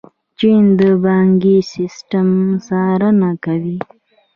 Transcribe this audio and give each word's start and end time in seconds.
چین 0.37 0.63
د 0.79 0.81
بانکي 1.03 1.57
سیسټم 1.73 2.29
څارنه 2.65 3.31
کوي. 3.45 3.77